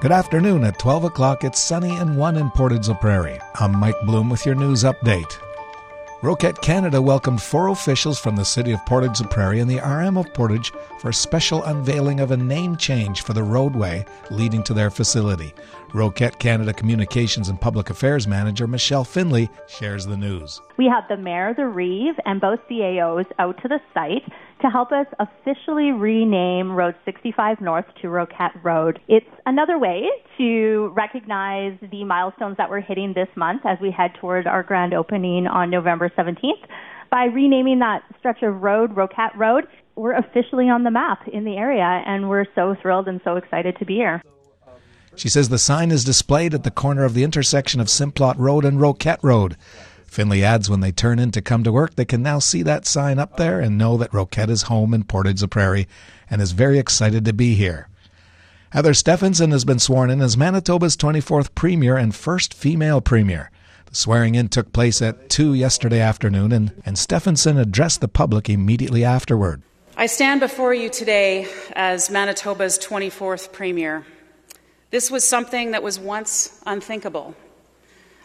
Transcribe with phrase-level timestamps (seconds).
[0.00, 0.64] Good afternoon.
[0.64, 3.38] At 12 o'clock, it's sunny and 1 in Portage la Prairie.
[3.56, 5.30] I'm Mike Bloom with your news update.
[6.22, 10.16] Roquette Canada welcomed four officials from the city of Portage la Prairie and the RM
[10.16, 14.72] of Portage for a special unveiling of a name change for the roadway leading to
[14.72, 15.52] their facility.
[15.92, 20.62] Roquette Canada Communications and Public Affairs Manager Michelle Finley shares the news.
[20.78, 24.22] We had the mayor, the Reeve, and both CAOs out to the site
[24.62, 29.00] to help us officially rename Road 65 North to Roquette Road.
[29.08, 34.12] It's another way to recognize the milestones that we're hitting this month as we head
[34.20, 36.66] toward our grand opening on November 17th.
[37.10, 39.64] By renaming that stretch of road Roquette Road,
[39.96, 43.76] we're officially on the map in the area, and we're so thrilled and so excited
[43.78, 44.22] to be here.
[45.16, 48.64] She says the sign is displayed at the corner of the intersection of Simplot Road
[48.64, 49.56] and Roquette Road.
[50.10, 52.84] Finley adds when they turn in to come to work, they can now see that
[52.84, 55.86] sign up there and know that Roquette is home in Portage la Prairie
[56.28, 57.88] and is very excited to be here.
[58.70, 63.52] Heather Stefanson has been sworn in as Manitoba's 24th Premier and first female Premier.
[63.86, 68.50] The swearing in took place at 2 yesterday afternoon, and, and Stefanson addressed the public
[68.50, 69.62] immediately afterward.
[69.96, 74.04] I stand before you today as Manitoba's 24th Premier.
[74.90, 77.36] This was something that was once unthinkable.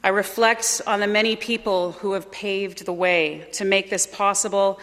[0.05, 4.79] I reflect on the many people who have paved the way to make this possible,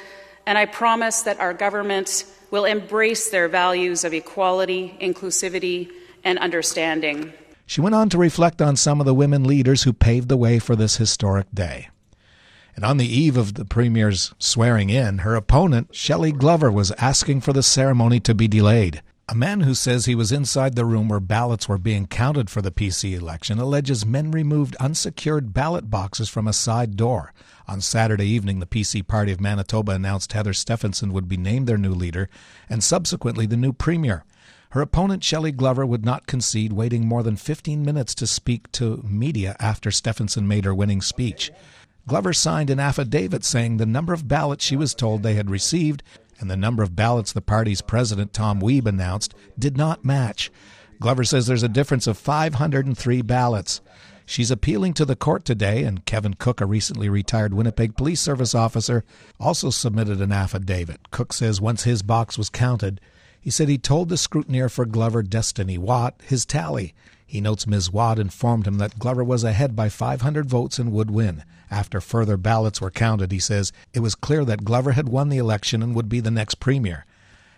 [0.47, 5.92] and I promise that our government will embrace their values of equality, inclusivity,
[6.25, 7.33] and understanding.
[7.67, 10.59] She went on to reflect on some of the women leaders who paved the way
[10.59, 11.89] for this historic day.
[12.75, 17.42] And on the eve of the Premier's swearing in, her opponent, Shelley Glover, was asking
[17.42, 19.03] for the ceremony to be delayed.
[19.33, 22.61] A man who says he was inside the room where ballots were being counted for
[22.61, 27.33] the PC election alleges men removed unsecured ballot boxes from a side door.
[27.66, 31.78] On Saturday evening, the PC Party of Manitoba announced Heather Stefanson would be named their
[31.78, 32.28] new leader
[32.69, 34.22] and subsequently the new premier.
[34.72, 39.02] Her opponent, Shelley Glover, would not concede, waiting more than 15 minutes to speak to
[39.02, 41.50] media after Stefanson made her winning speech.
[42.06, 46.02] Glover signed an affidavit saying the number of ballots she was told they had received
[46.42, 50.51] and the number of ballots the party's president, Tom Wiebe, announced did not match.
[51.01, 53.80] Glover says there's a difference of 503 ballots.
[54.27, 58.55] She's appealing to the court today, and Kevin Cook, a recently retired Winnipeg Police Service
[58.55, 59.05] officer,
[59.41, 61.11] also submitted an affidavit.
[61.11, 63.01] Cook says once his box was counted,
[63.42, 66.95] he said he told the scrutineer for Glover, Destiny Watt, his tally.
[67.27, 67.91] He notes Ms.
[67.91, 71.42] Watt informed him that Glover was ahead by 500 votes and would win.
[71.69, 75.39] After further ballots were counted, he says it was clear that Glover had won the
[75.39, 77.05] election and would be the next premier.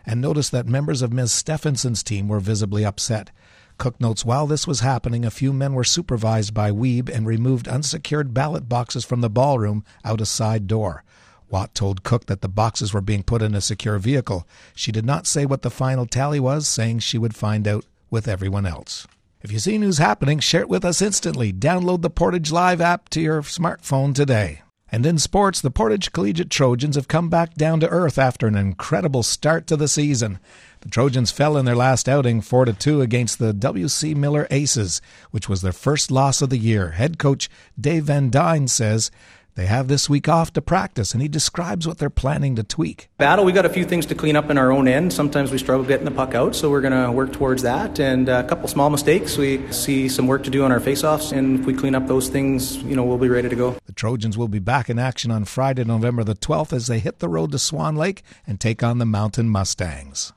[0.06, 1.32] And notice that members of Ms.
[1.32, 3.30] Stefanson's team were visibly upset.
[3.76, 7.68] Cook notes while this was happening, a few men were supervised by Wiebe and removed
[7.68, 11.04] unsecured ballot boxes from the ballroom out a side door.
[11.54, 14.44] Watt told Cook that the boxes were being put in a secure vehicle.
[14.74, 18.26] She did not say what the final tally was, saying she would find out with
[18.26, 19.06] everyone else.
[19.40, 21.52] If you see news happening, share it with us instantly.
[21.52, 24.62] Download the Portage Live app to your smartphone today.
[24.90, 28.56] And in sports, the Portage Collegiate Trojans have come back down to earth after an
[28.56, 30.40] incredible start to the season.
[30.80, 34.12] The Trojans fell in their last outing 4 2 against the W.C.
[34.16, 35.00] Miller Aces,
[35.30, 36.90] which was their first loss of the year.
[36.90, 37.48] Head coach
[37.80, 39.12] Dave Van Dyne says
[39.56, 43.08] they have this week off to practice, and he describes what they're planning to tweak.
[43.18, 45.12] Battle, we got a few things to clean up in our own end.
[45.12, 48.00] Sometimes we struggle getting the puck out, so we're going to work towards that.
[48.00, 51.32] And uh, a couple small mistakes, we see some work to do on our faceoffs,
[51.32, 53.76] and if we clean up those things, you know, we'll be ready to go.
[53.86, 57.20] The Trojans will be back in action on Friday, November the 12th, as they hit
[57.20, 60.32] the road to Swan Lake and take on the Mountain Mustangs.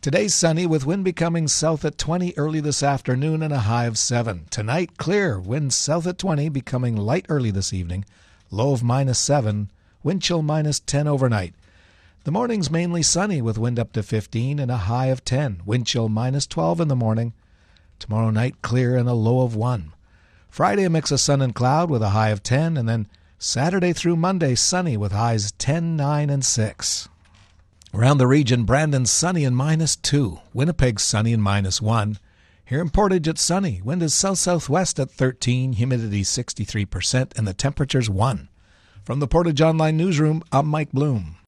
[0.00, 3.98] Today's sunny with wind becoming south at 20 early this afternoon and a high of
[3.98, 4.46] 7.
[4.50, 8.04] Tonight, clear, wind south at 20, becoming light early this evening
[8.52, 9.70] low of minus 7,
[10.02, 11.54] wind chill minus 10 overnight.
[12.24, 15.86] The morning's mainly sunny with wind up to 15 and a high of 10, wind
[15.86, 17.32] chill minus 12 in the morning.
[17.98, 19.92] Tomorrow night clear and a low of 1.
[20.50, 23.08] Friday a mix of sun and cloud with a high of 10 and then
[23.38, 27.08] Saturday through Monday sunny with highs 10, 9 and 6.
[27.94, 32.18] Around the region, Brandon sunny and minus 2, Winnipeg sunny and minus 1.
[32.64, 33.82] Here in Portage, it's sunny.
[33.82, 38.48] Wind is south southwest at 13, humidity 63%, and the temperature's 1.
[39.04, 41.34] From the Portage Online Newsroom, I'm Mike Bloom.